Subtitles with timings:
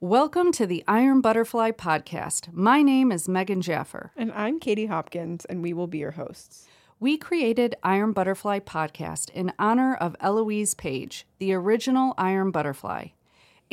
[0.00, 2.52] Welcome to the Iron Butterfly Podcast.
[2.52, 4.12] My name is Megan Jaffer.
[4.16, 6.68] And I'm Cadie Hopkins, and we will be your hosts.
[7.00, 13.08] We created Iron Butterfly Podcast in honor of Eloise Page, the original Iron Butterfly.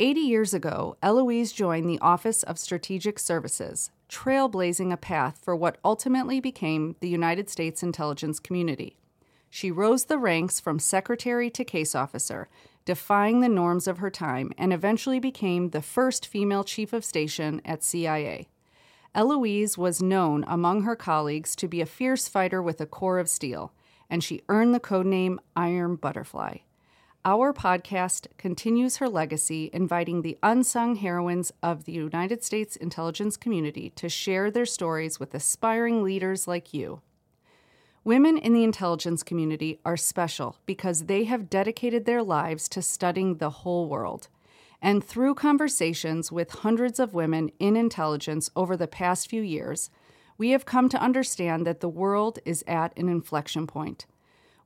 [0.00, 5.78] 80 years ago, Eloise joined the Office of Strategic Services, trailblazing a path for what
[5.84, 8.96] ultimately became the United States intelligence community.
[9.48, 12.48] She rose the ranks from secretary to case officer,
[12.86, 17.60] defying the norms of her time, and eventually became the first female chief of station
[17.66, 18.48] at CIA.
[19.14, 23.28] Eloise was known among her colleagues to be a fierce fighter with a core of
[23.28, 23.72] steel,
[24.08, 26.58] and she earned the codename Iron Butterfly.
[27.24, 33.90] Our podcast continues her legacy, inviting the unsung heroines of the United States intelligence community
[33.96, 37.00] to share their stories with aspiring leaders like you.
[38.06, 43.38] Women in the intelligence community are special because they have dedicated their lives to studying
[43.38, 44.28] the whole world.
[44.80, 49.90] And through conversations with hundreds of women in intelligence over the past few years,
[50.38, 54.06] we have come to understand that the world is at an inflection point.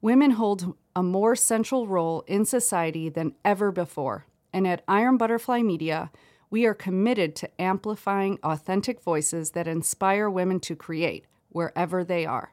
[0.03, 4.27] Women hold a more central role in society than ever before.
[4.53, 6.11] And at Iron Butterfly Media,
[6.51, 12.53] we are committed to amplifying authentic voices that inspire women to create wherever they are.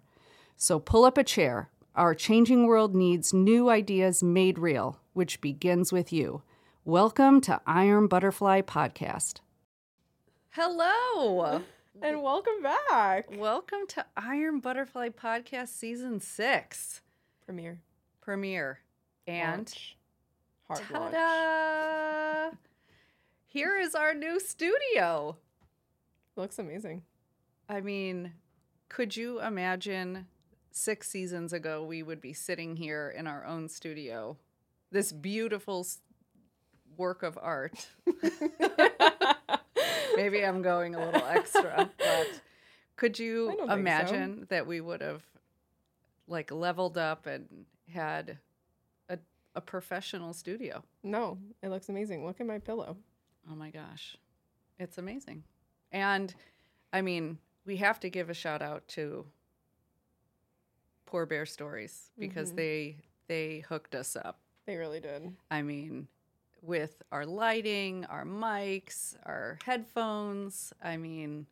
[0.59, 1.69] So pull up a chair.
[1.95, 6.41] Our changing world needs new ideas made real, which begins with you.
[6.83, 9.41] Welcome to Iron Butterfly Podcast.
[10.49, 11.61] Hello.
[12.02, 13.25] And welcome back.
[13.38, 17.02] Welcome to Iron Butterfly Podcast Season 6
[17.45, 17.81] Premiere.
[18.21, 18.80] premiere.
[19.27, 19.97] And Launch.
[20.67, 21.14] Hard launch.
[21.14, 22.58] ta-da!
[23.45, 25.38] Here is our new studio.
[26.36, 27.03] Looks amazing.
[27.69, 28.33] I mean,
[28.89, 30.25] could you imagine
[30.78, 34.38] six seasons ago we would be sitting here in our own studio?
[34.92, 35.86] This beautiful
[36.95, 37.88] work of art.
[40.16, 42.42] Maybe I'm going a little extra, but
[42.95, 43.73] could you don't so.
[43.73, 45.23] imagine that we would have
[46.28, 48.39] like leveled up and had
[49.10, 49.20] a,
[49.55, 50.83] a professional studio?
[51.04, 52.26] No, it looks amazing.
[52.26, 52.98] Look at my pillow.
[53.49, 54.17] Oh my gosh.
[54.80, 55.43] It's amazing.
[55.92, 56.33] And
[56.92, 59.26] I mean, we have to give a shout out to
[61.07, 62.55] Poor Bear Stories because Mhm.
[62.55, 62.97] they
[63.27, 64.39] they hooked us up.
[64.65, 65.35] They really did.
[65.51, 66.07] I mean,
[66.61, 71.47] with our lighting, our mics, our headphones, I mean,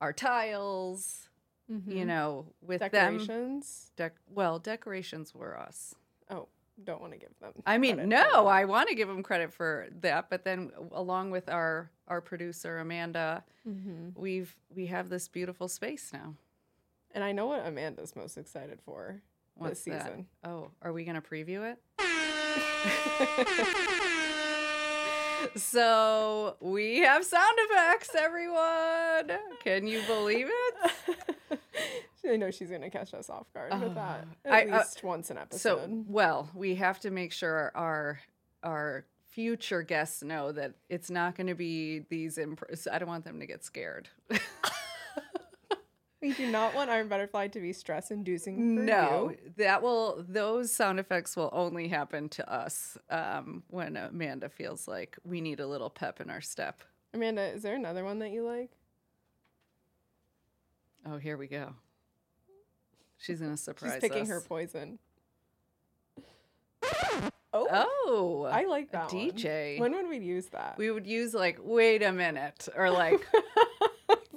[0.00, 1.28] our tiles,
[1.68, 2.06] you Mhm.
[2.06, 3.90] know, with them Decorations.
[3.96, 5.94] dec- well, decorations were us.
[6.30, 6.46] Oh,
[6.84, 7.52] don't want to give them.
[7.66, 8.46] I mean, no.
[8.46, 12.78] I want to give them credit for that, but then along with our our producer
[12.78, 14.16] Amanda, Mhm.
[14.16, 16.34] we've we have this beautiful space now.
[17.14, 19.20] And I know what Amanda's most excited for
[19.56, 20.04] What's this that?
[20.06, 20.26] season.
[20.44, 21.78] Oh, are we gonna preview it?
[25.56, 29.38] so we have sound effects, everyone.
[29.64, 31.60] Can you believe it?
[32.30, 35.02] I know she's gonna catch us off guard with that Uh, at I- uh, least
[35.02, 35.58] once an episode.
[35.58, 38.20] So well, we have to make sure our
[38.62, 42.36] our future guests know that it's not going to be these.
[42.36, 42.62] Imp-
[42.92, 44.08] I don't want them to get scared.
[46.22, 48.84] we do not want Iron Butterfly to be stress-inducing.
[48.84, 49.52] No, you.
[49.56, 55.16] that will those sound effects will only happen to us um, when Amanda feels like
[55.24, 56.82] we need a little pep in our step.
[57.14, 58.70] Amanda, is there another one that you like?
[61.06, 61.74] Oh, here we go.
[63.18, 64.28] She's gonna surprise She's picking us.
[64.28, 64.98] her poison.
[67.52, 69.30] Oh, Oh, I like that one.
[69.32, 69.80] DJ.
[69.80, 70.78] When would we use that?
[70.78, 73.26] we would use like, wait a minute, or like,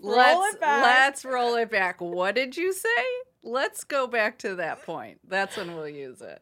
[0.03, 0.83] Roll let's it back.
[0.83, 2.01] let's roll it back.
[2.01, 2.89] What did you say?
[3.41, 5.19] Let's go back to that point.
[5.27, 6.41] That's when we'll use it.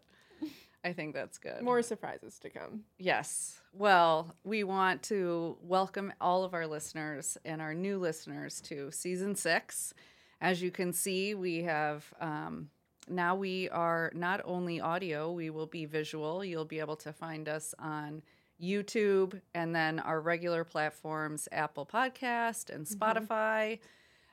[0.83, 1.61] I think that's good.
[1.61, 2.81] More surprises to come.
[2.97, 3.59] Yes.
[3.73, 9.35] Well, we want to welcome all of our listeners and our new listeners to season
[9.35, 9.93] six.
[10.41, 12.69] As you can see, we have um,
[13.07, 16.43] now we are not only audio, we will be visual.
[16.43, 18.23] You'll be able to find us on
[18.61, 23.79] YouTube and then our regular platforms, Apple Podcast and Spotify.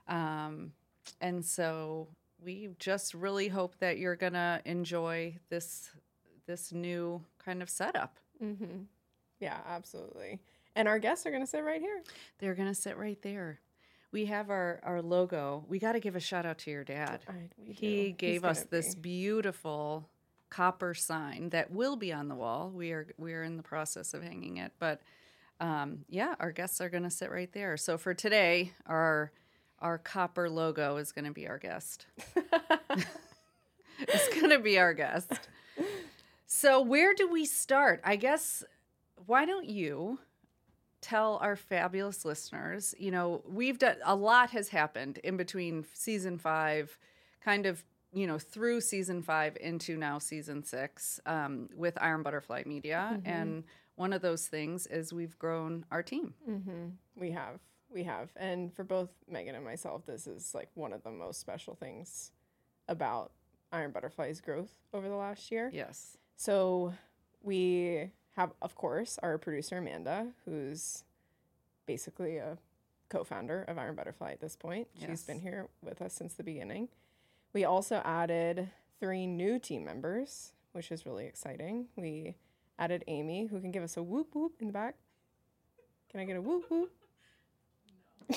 [0.07, 0.73] Um,
[1.21, 2.09] and so
[2.45, 5.91] we just really hope that you're gonna enjoy this
[6.47, 8.19] this new kind of setup.
[8.43, 8.83] Mm-hmm.
[9.41, 10.41] Yeah, absolutely.
[10.75, 12.03] And our guests are going to sit right here.
[12.39, 13.61] They're gonna sit right there.
[14.13, 15.65] We have our our logo.
[15.69, 17.21] We got to give a shout out to your dad.
[17.29, 17.51] I.
[17.63, 17.73] He
[18.07, 20.09] He's gave us this be- beautiful
[20.51, 22.71] copper sign that will be on the wall.
[22.75, 25.01] We are we are in the process of hanging it, but
[25.61, 27.77] um, yeah, our guests are gonna sit right there.
[27.77, 29.33] So for today, our
[29.81, 32.07] our copper logo is gonna be our guest.
[34.01, 35.33] it's gonna be our guest.
[36.47, 38.01] So where do we start?
[38.05, 38.65] I guess
[39.27, 40.19] why don't you
[41.01, 46.39] tell our fabulous listeners, you know, we've done a lot has happened in between season
[46.39, 46.99] five,
[47.41, 52.63] kind of, you know, through season five into now season six um, with Iron Butterfly
[52.67, 53.21] Media.
[53.25, 53.65] And
[53.97, 56.35] one of those things is we've grown our team.
[56.49, 56.87] Mm-hmm.
[57.17, 57.61] We have.
[57.91, 58.31] We have.
[58.37, 62.33] And for both Megan and myself, this is like one of the most special things
[62.89, 63.33] about
[63.73, 65.71] Iron Butterfly's growth over the last year.
[65.73, 66.17] Yes.
[66.37, 66.95] So
[67.43, 71.05] we have, of course, our producer Amanda, who's
[71.87, 72.57] basically a
[73.09, 74.87] co-founder of Iron Butterfly at this point.
[75.05, 76.89] She's been here with us since the beginning.
[77.53, 78.69] We also added
[79.01, 81.87] three new team members, which is really exciting.
[81.97, 82.35] We
[82.79, 84.95] added Amy, who can give us a whoop whoop in the back.
[86.11, 86.91] Can I get a whoop whoop?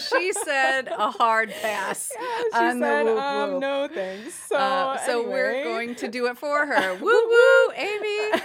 [0.00, 2.10] she said a hard pass.
[2.18, 3.60] Yeah, she on the said, whoop um, whoop.
[3.60, 4.34] no thanks.
[4.48, 6.94] So, Uh, so we're going to do it for her.
[7.00, 8.40] woo woo, Amy.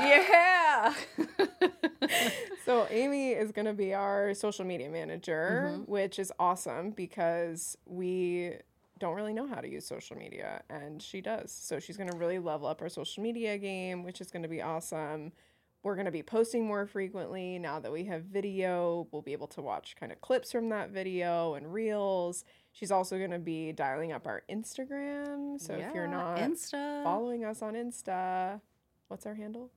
[0.00, 0.71] Yeah.
[2.64, 5.90] so Amy is going to be our social media manager, Mm-hmm.
[5.90, 8.54] which is awesome because we
[8.98, 11.50] don't really know how to use social media and she does.
[11.52, 14.48] So she's going to really level up our social media game, which is going to
[14.48, 15.32] be awesome.
[15.82, 19.08] We're going to be posting more frequently now that we have video.
[19.10, 22.44] We'll be able to watch kind of clips from that video and reels.
[22.70, 25.60] She's also going to be dialing up our Instagram.
[25.60, 27.02] So if you're not Insta.
[27.02, 28.60] following us on Insta,
[29.08, 29.72] what's our handle?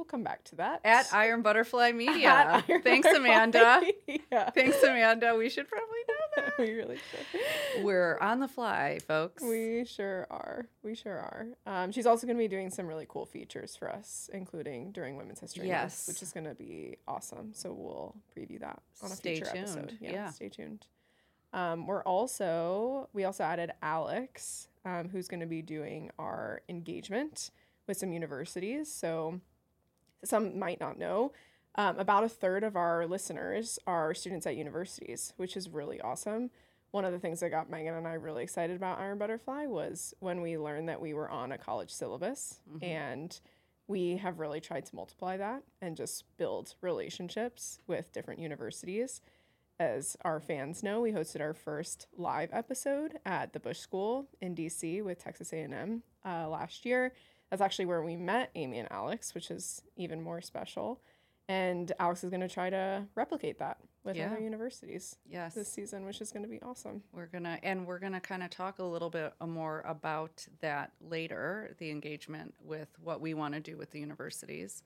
[0.00, 0.80] We'll come back to that.
[0.82, 2.62] at Iron Butterfly Media.
[2.66, 3.82] Iron Thanks, Butterfly Amanda.
[4.08, 4.50] Media.
[4.54, 5.36] Thanks, Amanda.
[5.36, 6.14] We should probably know
[6.46, 6.58] that.
[6.58, 7.84] we really should.
[7.84, 9.42] We're on the fly, folks.
[9.42, 10.64] We sure are.
[10.82, 11.48] We sure are.
[11.66, 15.18] Um, she's also going to be doing some really cool features for us, including during
[15.18, 16.08] Women's History Month, Yes.
[16.08, 17.50] which is going to be awesome.
[17.52, 19.88] So we'll preview that on a Stay future episode.
[19.90, 19.98] tuned.
[20.00, 20.30] Yeah, Yeah.
[20.30, 20.86] stay tuned.
[21.52, 27.50] Um, we're also we also added Alex, um, who's going to be doing our engagement
[27.86, 28.90] with some universities.
[28.90, 29.40] So
[30.24, 31.32] some might not know.
[31.76, 36.50] Um, about a third of our listeners are students at universities, which is really awesome.
[36.90, 40.12] One of the things that got Megan and I really excited about Iron Butterfly was
[40.18, 42.58] when we learned that we were on a college syllabus.
[42.82, 43.40] And
[43.86, 49.20] we have really tried to multiply that and just build relationships with different universities.
[49.78, 54.54] As our fans know, we hosted our first live episode at the Bush School in
[54.54, 57.12] DC with Texas A&M uh, last year.
[57.50, 61.00] That's actually where we met Amy and Alex, which is even more special.
[61.48, 64.30] And Alex is going to try to replicate that with Yeah.
[64.30, 65.54] other universities yes.
[65.54, 67.02] this season, which is going to be awesome.
[67.12, 71.74] We're gonna and we're gonna kind of talk a little bit more about that later,
[71.78, 74.82] the engagement with what we want to do with the universities,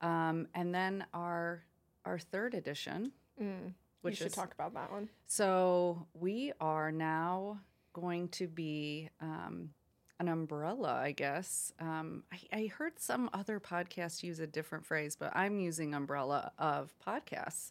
[0.00, 1.64] um, and then our
[2.06, 3.12] our third edition,
[3.42, 3.74] Mm.
[4.00, 5.10] which we should is talk about that one.
[5.26, 7.60] so we are now
[7.92, 9.74] going to be um,
[10.18, 11.72] an umbrella, I guess.
[11.80, 16.52] Um, I, I heard some other podcasts use a different phrase, but I'm using umbrella
[16.58, 17.70] of podcasts.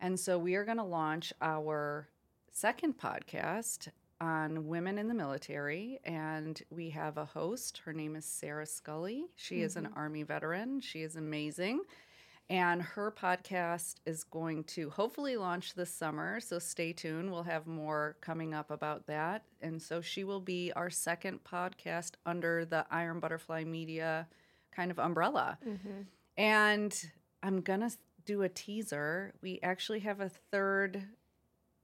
[0.00, 2.08] And so we are going to launch our
[2.50, 3.88] second podcast
[4.20, 6.00] on women in the military.
[6.04, 7.80] And we have a host.
[7.84, 9.26] Her name is Sarah Scully.
[9.36, 10.80] She is an Army veteran.
[10.80, 11.82] She is amazing.
[12.50, 16.40] And her podcast is going to hopefully launch this summer.
[16.40, 17.32] So stay tuned.
[17.32, 19.44] We'll have more coming up about that.
[19.62, 24.28] And so she will be our second podcast under the Iron Butterfly Media
[24.76, 25.58] kind of umbrella.
[25.66, 26.02] Mm-hmm.
[26.36, 27.10] And
[27.42, 27.90] I'm going to
[28.26, 29.32] do a teaser.
[29.40, 31.02] We actually have a third,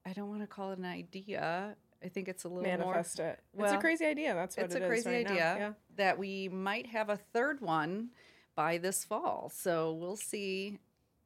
[0.04, 1.74] I don't want to call it an idea.
[2.04, 3.40] I think it's a little more Manifest it.
[3.58, 4.34] it's a crazy idea.
[4.34, 5.72] That's what it's it a crazy right idea Yeah.
[5.96, 8.10] that we might have a third one
[8.54, 9.50] by this fall.
[9.54, 10.78] So we'll see.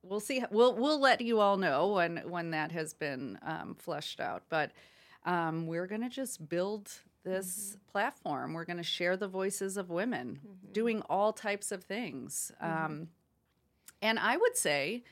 [0.03, 0.45] We'll see.
[0.51, 4.45] We'll we'll let you all know when when that has been um, fleshed out.
[4.49, 4.73] But
[5.25, 6.91] um, we're gonna just build
[7.25, 8.53] this platform.
[8.53, 10.41] We're gonna share the voices of women
[10.73, 12.53] doing all types of things.
[12.61, 13.09] Um,
[14.03, 15.03] and I would say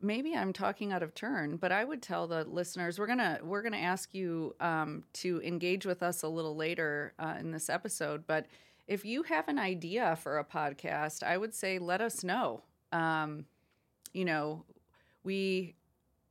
[0.00, 3.62] maybe I'm talking out of turn, but I would tell the listeners we're gonna we're
[3.62, 8.26] gonna ask you um, to engage with us a little later uh, in this episode.
[8.26, 8.46] But
[8.86, 12.62] if you have an idea for a podcast, I would say let us know.
[12.92, 13.46] Um,
[14.12, 14.64] you know,
[15.24, 15.74] we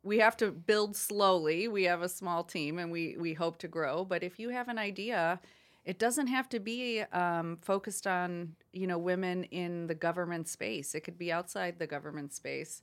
[0.04, 1.68] we have to build slowly.
[1.68, 4.06] We have a small team, and we we hope to grow.
[4.06, 5.40] But if you have an idea.
[5.86, 10.96] It doesn't have to be um, focused on, you know, women in the government space.
[10.96, 12.82] It could be outside the government space.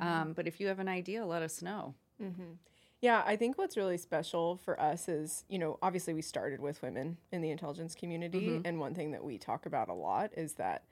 [0.00, 1.94] Um, but if you have an idea, let us know.
[3.00, 6.82] Yeah, I think what's really special for us is, you know, obviously we started with
[6.82, 8.48] women in the intelligence community.
[8.48, 8.66] Mm-hmm.
[8.66, 10.84] And one thing that we talk about a lot is that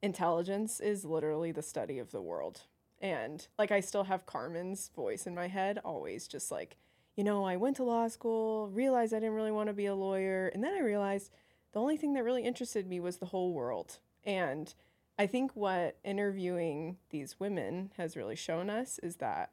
[0.00, 2.62] intelligence is literally the study of the world.
[3.02, 6.76] And like, I still have Carmen's voice in my head, always just like,
[7.14, 9.94] you know, I went to law school, realized I didn't really want to be a
[9.94, 10.48] lawyer.
[10.48, 11.30] And then I realized
[11.72, 13.98] the only thing that really interested me was the whole world.
[14.24, 14.72] And
[15.18, 19.50] I think what interviewing these women has really shown us is that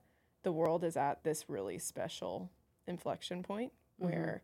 [0.48, 2.50] the world is at this really special
[2.88, 4.12] inflection point Mm-hmm.
[4.14, 4.42] where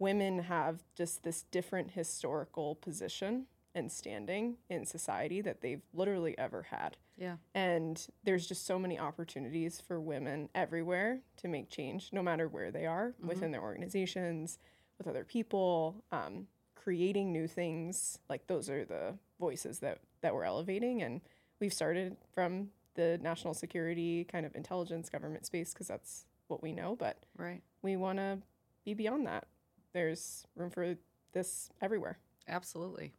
[0.00, 6.64] women have just this different historical position and standing in society that they've literally ever
[6.64, 6.96] had.
[7.16, 7.36] Yeah.
[7.54, 12.72] And there's just so many opportunities for women everywhere to make change, no matter where
[12.72, 14.58] they are within their organizations,
[14.98, 18.18] with other people, um, creating new things.
[18.28, 21.20] Like those are the voices that that we're elevating, and
[21.60, 26.72] we've started from the national security kind of intelligence government space because that's what we
[26.72, 26.96] know.
[26.96, 27.62] But Right.
[27.80, 28.38] we want to
[28.84, 29.46] be beyond that.
[29.92, 30.96] There's room for
[31.32, 32.18] this everywhere.
[32.48, 33.12] Absolutely.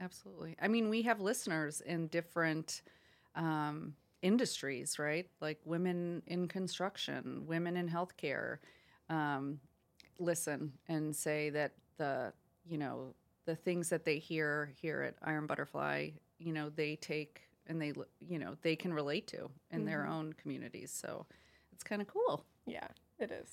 [0.00, 0.54] Absolutely.
[0.62, 2.82] I mean, we have listeners in different
[3.34, 5.28] um, industries, right?
[5.40, 8.58] Like women in construction, women in healthcare.
[9.10, 9.58] Um,
[10.20, 12.32] listen and say that the,
[12.64, 13.14] you know,
[13.46, 17.92] the things that they hear here at Iron Butterfly, you know, they take and they,
[18.20, 20.90] you know, they can relate to in their own communities.
[20.90, 21.26] So
[21.72, 22.44] it's kind of cool.
[22.66, 22.86] Yeah,
[23.18, 23.50] it is.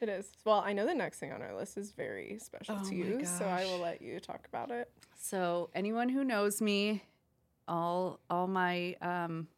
[0.00, 0.30] It is.
[0.44, 3.24] Well, I know the next thing on our list is very special Oh to you,
[3.24, 4.90] so I will let you talk about it.
[5.18, 7.02] So anyone who knows me,
[7.66, 9.48] all all my um,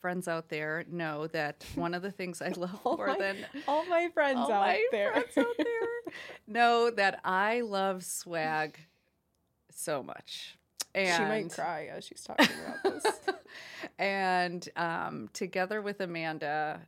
[0.00, 3.84] friends out there know that one of the things I love more my, than all
[3.86, 5.10] my friends all out my there.
[5.12, 6.12] friends out there
[6.46, 8.78] know that I love swag
[9.70, 10.56] so much.
[10.96, 13.20] And she might cry as she's talking about this.
[13.98, 16.80] and um, together with Amanda,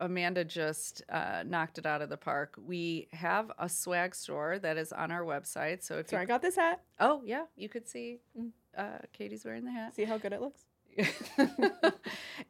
[0.00, 2.54] Amanda just uh, knocked it out of the park.
[2.64, 5.82] We have a swag store that is on our website.
[5.82, 6.82] So if so you I got this hat.
[7.00, 8.50] Oh yeah, you could see Mm.
[8.76, 9.94] uh, Cadie's wearing the hat.
[9.96, 10.64] See how good it looks?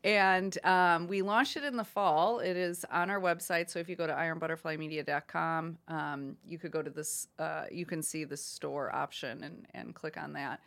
[0.04, 2.38] and um, we launched it in the fall.
[2.40, 3.70] It is on our website.
[3.70, 7.28] So if you go to ironbutterflymedia.com, um, you could go to this.
[7.38, 10.60] Uh, you can see the store option and and click on that.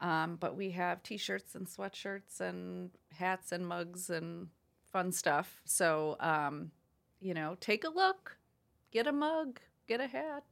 [0.00, 4.48] Um, but we have T-shirts and sweatshirts and hats and mugs and
[4.92, 5.60] fun stuff.
[5.64, 6.70] So um,
[7.20, 8.36] you know, take a look,
[8.92, 10.44] get a mug, get a hat.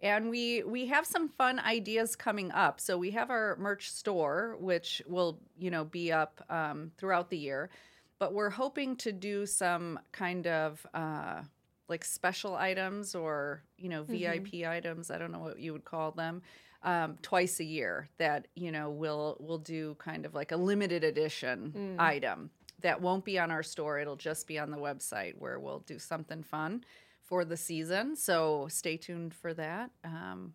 [0.00, 2.80] And we we have some fun ideas coming up.
[2.80, 7.38] So we have our merch store, which will you know be up um, throughout the
[7.38, 7.70] year,
[8.18, 11.40] but we're hoping to do some kind of uh,
[11.88, 15.10] like special items or you know VIP items.
[15.10, 16.42] I don't know what you would call them.
[16.86, 21.02] Um, twice a year that you know we'll we'll do kind of like a limited
[21.02, 22.50] edition item
[22.82, 23.98] that won't be on our store.
[23.98, 26.84] It'll just be on the website where we'll do something fun
[27.24, 28.14] for the season.
[28.14, 29.90] So stay tuned for that.
[30.04, 30.52] Um,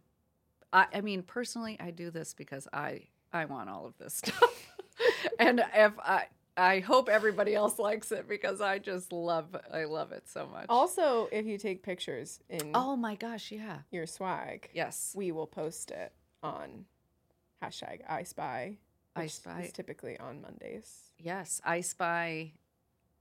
[0.71, 4.71] I, I mean, personally, I do this because I I want all of this stuff,
[5.39, 10.11] and if I I hope everybody else likes it because I just love I love
[10.11, 10.67] it so much.
[10.69, 15.47] Also, if you take pictures in oh my gosh, yeah, your swag, yes, we will
[15.47, 16.85] post it on
[17.63, 18.77] hashtag I Spy.
[19.15, 19.61] I Spy.
[19.61, 21.11] is typically on Mondays.
[21.19, 21.61] yes.
[21.65, 22.53] I spy,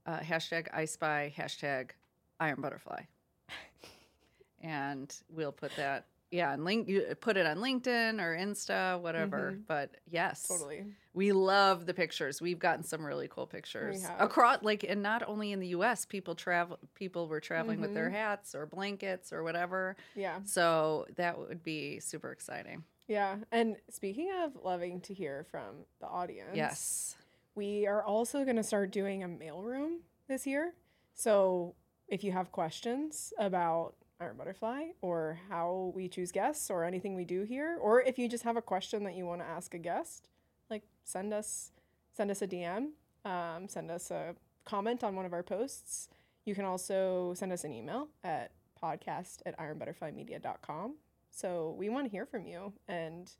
[0.05, 1.91] uh, hashtag I spy hashtag
[2.39, 3.01] Iron Butterfly,
[4.61, 6.05] and we'll put that.
[6.31, 9.57] Yeah, and link you put it on LinkedIn or Insta, whatever.
[9.67, 10.85] But yes, Totally.
[11.13, 12.41] We love the pictures.
[12.41, 14.21] We've gotten some really cool pictures have.
[14.21, 16.05] across, like, and not only in the U.S.
[16.05, 16.79] People travel.
[16.95, 19.97] People were traveling with their hats or blankets or whatever.
[20.15, 20.37] Yeah.
[20.45, 22.85] So that would be super exciting.
[23.11, 23.39] Yeah.
[23.51, 27.17] And speaking of loving to hear from the audience, Yes.
[27.55, 29.97] we are also going to start doing a mailroom
[30.29, 30.73] this year.
[31.13, 31.75] So
[32.07, 37.25] if you have questions about Iron Butterfly or how we choose guests or anything we
[37.25, 39.77] do here, or if you just have a question that you want to ask a
[39.79, 40.29] guest,
[40.69, 41.73] like send us
[42.13, 42.91] send us a DM,
[43.25, 46.07] um, send us a comment on one of our posts.
[46.45, 48.51] You can also send us an email at
[48.81, 50.95] podcast at ironbutterflymedia.com.
[51.31, 53.31] So we want to hear from you and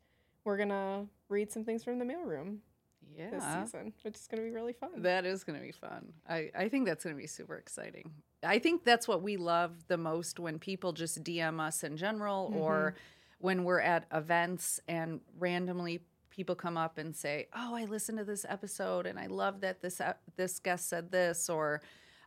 [0.44, 2.58] we're gonna read some things from the mailroom
[3.16, 4.90] Yeah, this season, which is going to be really fun.
[5.02, 6.12] That is going to be fun.
[6.28, 8.10] I, I think that's going to be super exciting.
[8.42, 12.52] I think that's what we love the most when people just DM us in general
[12.56, 13.46] or mm-hmm.
[13.46, 18.24] when we're at events and randomly people come up and say, "Oh, I listened to
[18.24, 21.82] this episode and I love that this ep- this guest said this," or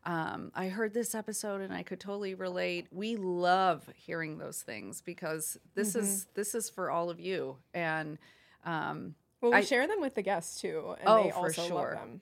[0.06, 5.02] um, "I heard this episode and I could totally relate." We love hearing those things
[5.02, 8.18] because this is this is for all of you and.
[8.64, 11.68] Um, well, we I- share them with the guests too, and Oh, they for also
[11.68, 11.76] sure.
[11.76, 12.22] love them.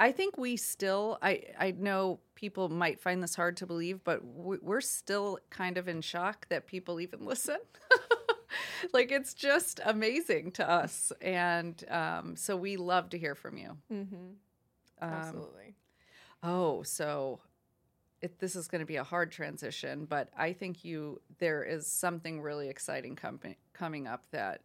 [0.00, 4.24] I think we still, I, I know people might find this hard to believe, but
[4.24, 7.58] we- we're still kind of in shock that people even listen.
[8.92, 11.12] like it's just amazing to us.
[11.20, 13.76] And um, so we love to hear from you.
[13.92, 14.14] Mm-hmm.
[15.00, 15.74] Um, Absolutely.
[16.42, 17.40] Oh, so
[18.20, 21.86] it, this is going to be a hard transition, but I think you, there is
[21.86, 23.40] something really exciting com-
[23.72, 24.62] coming up that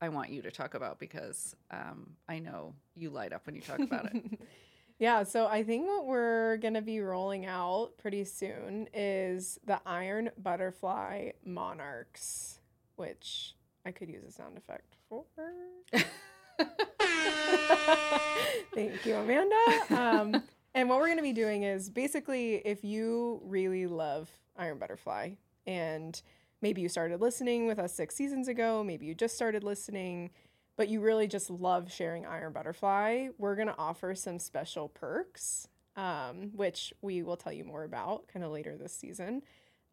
[0.00, 3.60] I want you to talk about because um, I know you light up when you
[3.60, 4.40] talk about it.
[4.98, 9.80] yeah, so I think what we're going to be rolling out pretty soon is the
[9.84, 12.60] Iron Butterfly Monarchs,
[12.96, 15.24] which I could use a sound effect for.
[18.74, 19.56] Thank you, Amanda.
[19.90, 20.42] Um,
[20.74, 25.32] and what we're going to be doing is basically if you really love Iron Butterfly
[25.66, 26.20] and
[26.62, 30.30] maybe you started listening with us six seasons ago, maybe you just started listening,
[30.76, 35.68] but you really just love sharing Iron Butterfly, we're going to offer some special perks,
[35.96, 39.42] um, which we will tell you more about kind of later this season,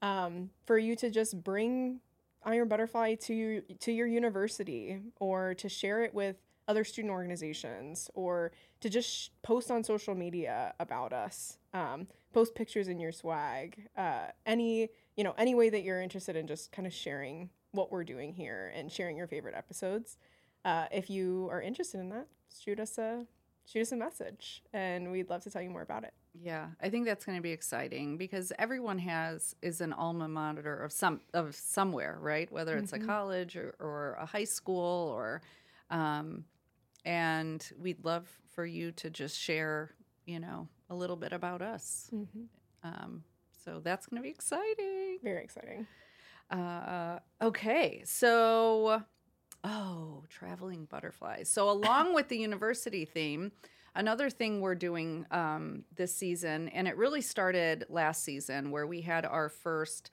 [0.01, 2.01] um, for you to just bring
[2.43, 8.09] Iron Butterfly to your, to your university or to share it with other student organizations
[8.13, 13.11] or to just sh- post on social media about us um, post pictures in your
[13.11, 17.49] swag uh, any you know any way that you're interested in just kind of sharing
[17.71, 20.17] what we're doing here and sharing your favorite episodes
[20.65, 22.27] uh, if you are interested in that
[22.63, 23.25] shoot us a
[23.65, 26.89] shoot us a message and we'd love to tell you more about it yeah i
[26.89, 31.19] think that's going to be exciting because everyone has is an alma mater of some
[31.33, 33.03] of somewhere right whether it's mm-hmm.
[33.03, 35.41] a college or, or, a high school or
[35.89, 36.43] um,
[37.05, 39.91] and we'd love for you to just share,
[40.25, 42.09] you know, a little bit about us.
[42.13, 42.43] Mm-hmm.
[42.83, 43.23] Um,
[43.63, 45.19] so that's going to be exciting.
[45.23, 45.87] Very exciting.
[46.49, 49.03] Uh, okay, so
[49.63, 51.49] oh, traveling butterflies.
[51.49, 53.51] So along with the university theme,
[53.95, 59.01] another thing we're doing um, this season, and it really started last season, where we
[59.01, 60.11] had our first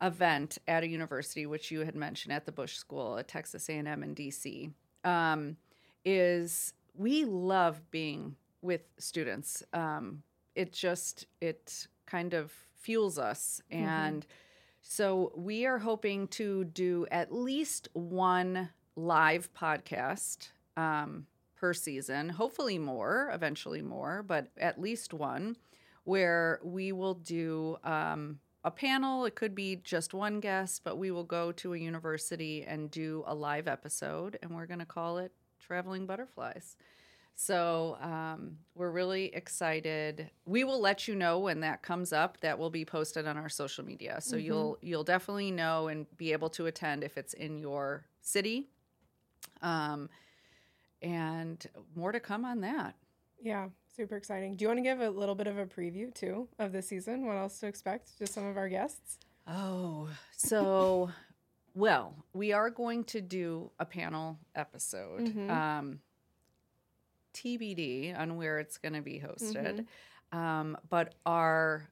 [0.00, 4.02] event at a university, which you had mentioned at the Bush School at Texas A&M
[4.02, 4.70] in DC.
[5.04, 5.56] Um,
[6.04, 9.62] is we love being with students.
[9.72, 10.22] Um,
[10.54, 13.84] it just it kind of fuels us, mm-hmm.
[13.84, 14.26] and
[14.82, 22.28] so we are hoping to do at least one live podcast um, per season.
[22.28, 25.56] Hopefully more, eventually more, but at least one
[26.04, 27.76] where we will do.
[27.82, 29.26] Um, a panel.
[29.26, 33.22] It could be just one guest, but we will go to a university and do
[33.26, 35.32] a live episode, and we're going to call it
[35.66, 36.76] traveling butterflies.
[37.36, 40.30] So um, we're really excited.
[40.46, 42.38] We will let you know when that comes up.
[42.40, 44.46] That will be posted on our social media, so mm-hmm.
[44.46, 48.68] you'll you'll definitely know and be able to attend if it's in your city.
[49.62, 50.08] Um,
[51.02, 52.94] and more to come on that.
[53.42, 54.56] Yeah, super exciting.
[54.56, 57.26] Do you want to give a little bit of a preview too of the season?
[57.26, 58.16] What else to expect?
[58.18, 59.18] Just some of our guests.
[59.46, 61.10] Oh, so
[61.74, 65.22] well, we are going to do a panel episode.
[65.22, 65.50] Mm-hmm.
[65.50, 66.00] Um,
[67.34, 69.84] TBD on where it's going to be hosted.
[70.32, 70.38] Mm-hmm.
[70.38, 71.88] Um, but our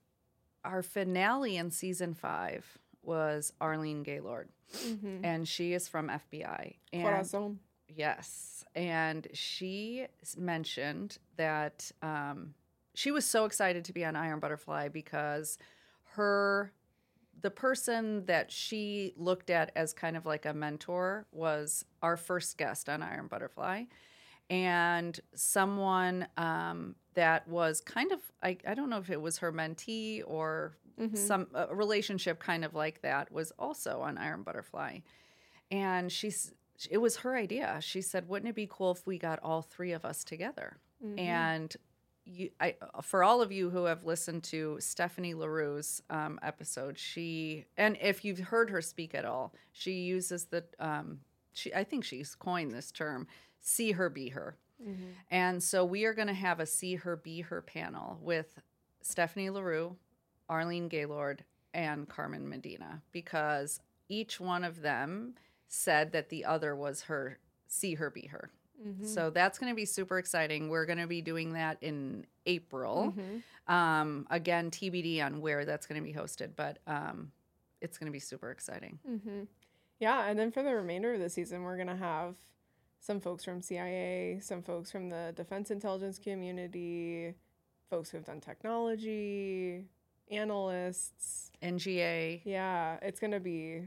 [0.65, 5.25] our finale in season five was Arlene Gaylord, mm-hmm.
[5.25, 6.75] and she is from FBI.
[6.93, 7.59] And Corazon.
[7.89, 12.55] Yes, and she mentioned that um,
[12.95, 15.59] she was so excited to be on Iron Butterfly because
[16.15, 16.73] her
[17.43, 22.57] the person that she looked at as kind of like a mentor was our first
[22.57, 23.85] guest on Iron Butterfly,
[24.49, 29.53] and someone um, that was kind of I, I don't know if it was her
[29.53, 31.17] mentee or mm-hmm.
[31.17, 35.01] some a relationship kind of like that was also on Iron Butterfly,
[35.71, 36.53] and she's
[36.91, 37.79] it was her idea.
[37.81, 41.19] She said, "Wouldn't it be cool if we got all three of us together?" Mm-hmm.
[41.19, 41.77] And
[42.25, 47.67] you, I, for all of you who have listened to Stephanie LaRue's um, episode, she
[47.77, 51.21] and if you've heard her speak at all, she uses the um,
[51.53, 53.27] she I think she's coined this term,
[53.61, 55.11] "see her, be her," mm-hmm.
[55.31, 58.61] and so we are going to have a "see her, be her" panel with
[59.01, 59.97] Stephanie LaRue,
[60.49, 65.35] Arlene Gaylord, and Carmen Medina because each one of them
[65.67, 68.51] said that the other was her "see her, be her."
[68.87, 69.07] Mm-hmm.
[69.07, 70.69] So that's going to be super exciting.
[70.69, 73.15] We're going to be doing that in April.
[73.17, 73.73] Mm-hmm.
[73.73, 77.33] Um, again, TBD on where that's going to be hosted, but um,
[77.81, 78.99] it's going to be super exciting.
[79.09, 79.43] Mm-hmm.
[80.01, 82.35] Yeah, and then for the remainder of the season, we're going to have
[82.99, 87.35] some folks from CIA, some folks from the defense intelligence community,
[87.91, 89.85] folks who have done technology,
[90.31, 92.41] analysts, NGA.
[92.45, 93.83] Yeah, it's going to be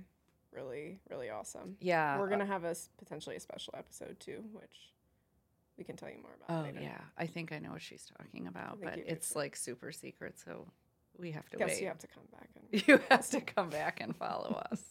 [0.56, 1.78] really really awesome.
[1.80, 4.94] Yeah, we're gonna have a potentially a special episode too, which
[5.78, 6.60] we can tell you more about.
[6.60, 6.80] Oh later.
[6.82, 10.68] yeah, I think I know what she's talking about, but it's like super secret, so
[11.18, 11.82] we have to Guess wait.
[11.82, 12.50] You have to come back.
[12.56, 14.82] And you have to come back and follow us.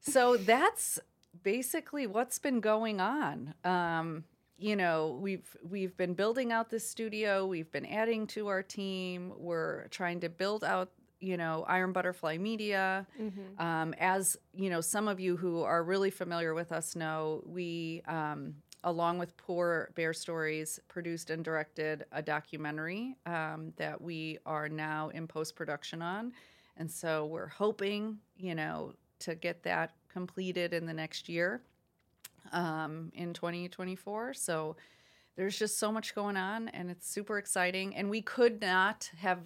[0.00, 0.98] so that's
[1.42, 3.54] basically what's been going on.
[3.64, 4.24] Um,
[4.58, 9.32] you know we've we've been building out this studio we've been adding to our team
[9.36, 13.06] we're trying to build out you know, Iron Butterfly Media.
[13.20, 13.60] Mm-hmm.
[13.64, 18.02] Um, as you know, some of you who are really familiar with us know, we,
[18.06, 18.54] um,
[18.84, 25.08] along with Poor Bear Stories, produced and directed a documentary um, that we are now
[25.10, 26.32] in post production on.
[26.76, 31.60] And so we're hoping, you know, to get that completed in the next year
[32.52, 34.34] um, in 2024.
[34.34, 34.76] So
[35.36, 37.94] there's just so much going on and it's super exciting.
[37.94, 39.40] And we could not have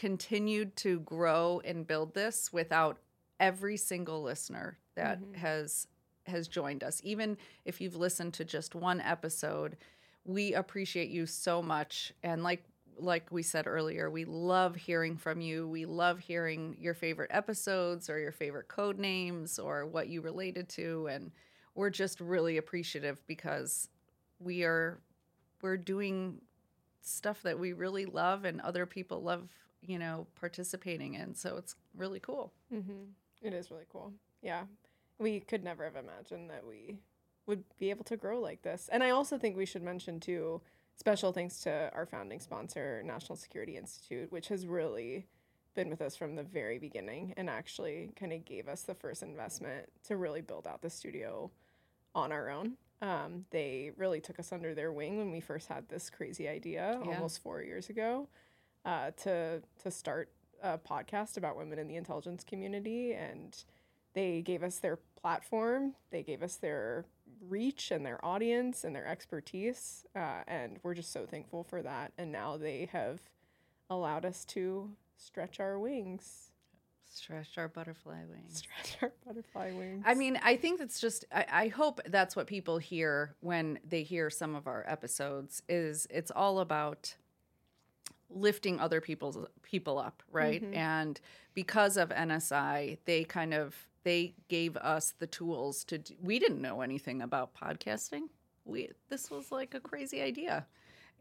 [0.00, 2.96] continued to grow and build this without
[3.38, 5.36] every single listener that Mhm.
[5.36, 5.86] has
[6.26, 7.00] has joined us.
[7.04, 9.76] Even if you've listened to just one episode
[10.24, 12.12] we appreciate you so much.
[12.22, 12.64] And like
[12.96, 15.68] like we said earlier we love hearing from you.
[15.68, 20.68] We love hearing your favorite episodes or your favorite code names or what you related
[20.70, 21.08] to.
[21.08, 21.32] And
[21.74, 23.88] we're just really appreciative because
[24.38, 24.98] we are
[25.62, 26.40] we're doing
[27.02, 29.48] stuff that we really love and other people love
[29.86, 33.04] you know participating in so it's really cool Mm-hmm.
[33.42, 34.12] It is really cool.
[34.42, 34.64] Yeah.
[35.18, 36.98] We could never have imagined that we
[37.46, 38.88] would be able to grow like this.
[38.92, 40.60] And I also think we should mention, too,
[40.94, 45.26] special thanks to our founding sponsor, National Security Institute, which has really
[45.74, 49.22] been with us from the very beginning and actually kind of gave us the first
[49.22, 51.50] investment to really build out the studio
[52.14, 52.74] on our own.
[53.00, 57.00] Um, they really took us under their wing when we first had this crazy idea
[57.02, 57.14] Yeah.
[57.14, 58.28] almost four years ago
[58.84, 60.30] uh, to to start
[60.62, 63.64] a podcast about women in the intelligence community, and
[64.14, 67.04] they gave us their platform, they gave us their
[67.48, 72.12] reach and their audience and their expertise, uh, and we're just so thankful for that.
[72.18, 73.20] And now they have
[73.88, 76.50] allowed us to stretch our wings,
[77.10, 80.04] stretch our butterfly wings stretch our butterfly wings.
[80.06, 81.24] I mean, I think that's just.
[81.32, 85.62] I, I hope that's what people hear when they hear some of our episodes.
[85.68, 87.14] Is it's all about
[88.30, 90.62] lifting other people's people up, right?
[90.62, 90.74] Mhm.
[90.76, 91.20] And
[91.54, 95.98] because of NSI, they kind of they gave us the tools to.
[95.98, 98.28] Do, we didn't know anything about podcasting.
[98.64, 100.66] We this was like a crazy idea,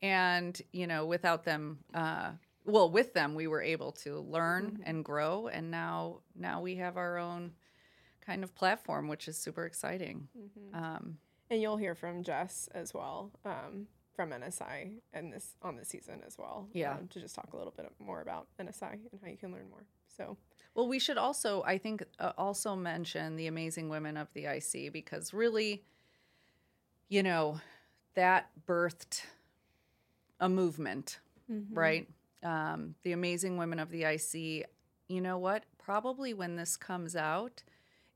[0.01, 1.79] and you know, without them.
[1.93, 2.31] Uh,
[2.65, 4.83] well, with them, we were able to learn Mhm.
[4.85, 7.55] and grow, and now now we have our own
[8.21, 10.29] kind of platform, which is super exciting.
[10.37, 10.75] Mhm.
[10.75, 11.19] Um,
[11.49, 13.31] and you'll hear from Jess as well.
[13.43, 13.87] Um,
[14.19, 16.67] from NSI and this on this season as well.
[16.73, 16.91] Yeah.
[16.91, 19.69] um, to just talk a little bit more about NSI and how you can learn
[19.69, 19.86] more.
[20.10, 20.36] So
[20.75, 24.91] well, we should also, I think, uh, also mention the amazing women of the IC
[24.91, 25.86] because really,
[27.08, 27.62] you know,
[28.15, 29.21] that birthed
[30.41, 31.19] a movement,
[31.71, 32.05] right?
[32.43, 34.67] Um, the amazing women of the IC.
[35.08, 35.63] You know what?
[35.77, 37.63] Probably when this comes out,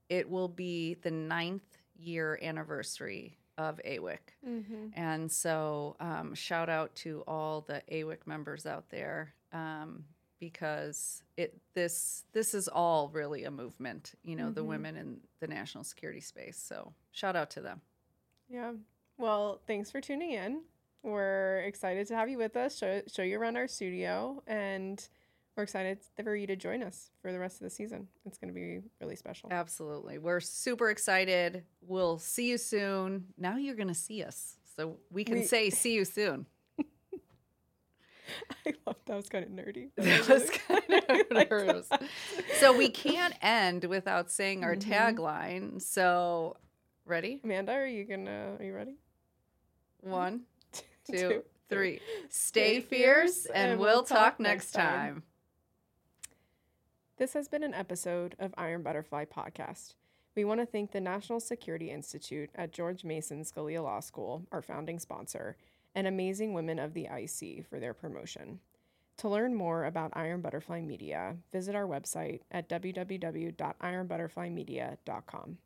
[0.10, 4.18] it will be the ninth year anniversary of AWIC.
[4.48, 4.88] Mm-hmm.
[4.96, 10.06] And so, um, shout out to all the AWIC members out there um,
[10.40, 14.14] because it this this is all really a movement.
[14.24, 14.68] You know, the Mhm.
[14.68, 16.58] women in the national security space.
[16.58, 17.82] So, shout out to them.
[18.50, 18.74] Yeah.
[19.18, 20.62] Well, thanks for tuning in.
[21.04, 25.06] We're excited to have you with us, show, show you around our studio, and
[25.56, 28.08] we're excited for you to join us for the rest of the season.
[28.26, 29.50] It's going to be really special.
[29.52, 31.64] Absolutely, we're super excited.
[31.82, 33.26] We'll see you soon.
[33.38, 36.48] Now you're going to see us, so we can We- say see you soon.
[38.66, 39.90] I love that was kind of nerdy.
[39.98, 41.90] That was kind of nervous.
[42.60, 44.82] So we can't end without saying our Mhm.
[45.16, 45.82] tagline.
[45.82, 46.56] So,
[47.06, 47.42] ready?
[47.44, 48.56] Amanda, are you gonna?
[48.60, 48.96] Are you ready?
[50.02, 52.00] One, two, Two, three.
[52.30, 55.24] Stay fierce, and we'll talk next time.
[57.24, 59.94] This has been an episode of Iron Butterfly Podcast.
[60.36, 64.62] We want to thank the National Security Institute at George Mason Scalia Law School, our
[64.62, 65.56] founding sponsor,
[65.96, 68.60] and Amazing Women of the IC for their promotion.
[69.20, 75.58] To learn more about Iron Butterfly Media, visit our website at www.ironbutterflymedia.com.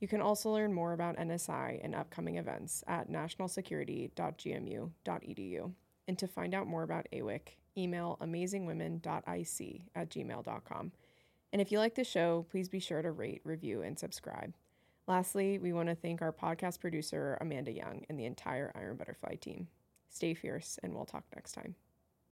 [0.00, 5.72] You can also learn more about NSI and upcoming events at nationalsecurity.gmu.edu.
[6.08, 10.92] And to find out more about AWIC, email amazingwomen.ic at gmail.com.
[11.52, 14.54] And if you like the show, please be sure to rate, review, and subscribe.
[15.06, 19.36] Lastly, we want to thank our podcast producer, Amanda Young, and the entire Iron Butterfly
[19.36, 19.68] team.
[20.10, 21.76] Stay fierce, and we'll talk next time.